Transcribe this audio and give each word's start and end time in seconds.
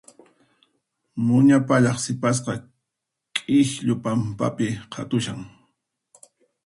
Muña 1.27 1.57
pallaq 1.67 1.97
sipasqa 2.05 2.53
k'ikllu 3.35 3.93
pampapi 4.03 4.67
qhatushan. 4.91 5.39